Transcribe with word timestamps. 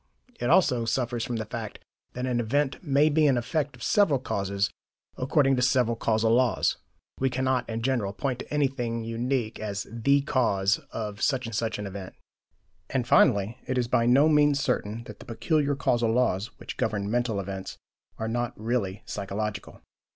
It 0.39 0.49
also 0.49 0.85
suffers 0.85 1.23
from 1.23 1.35
the 1.35 1.45
fact 1.45 1.77
that 2.13 2.25
an 2.25 2.39
event 2.39 2.83
may 2.83 3.07
be 3.07 3.27
an 3.27 3.37
effect 3.37 3.75
of 3.75 3.83
several 3.83 4.17
causes 4.17 4.71
according 5.15 5.55
to 5.57 5.61
several 5.61 5.95
causal 5.95 6.33
laws 6.33 6.77
we 7.19 7.29
cannot, 7.29 7.69
in 7.69 7.83
general, 7.83 8.11
point 8.11 8.39
to 8.39 8.51
anything 8.51 9.03
unique 9.03 9.59
as 9.59 9.85
THE 9.91 10.21
cause 10.23 10.79
of 10.91 11.21
such 11.21 11.45
and 11.45 11.53
such 11.53 11.77
an 11.77 11.85
event. 11.85 12.15
And 12.89 13.07
finally 13.07 13.59
it 13.67 13.77
is 13.77 13.87
by 13.87 14.07
no 14.07 14.27
means 14.27 14.59
certain 14.59 15.03
that 15.03 15.19
the 15.19 15.25
peculiar 15.25 15.75
causal 15.75 16.11
laws 16.11 16.47
which 16.57 16.77
govern 16.77 17.11
mental 17.11 17.39
events 17.39 17.77
are 18.17 18.27
not 18.27 18.59
really 18.59 19.03
physiological. 19.05 19.81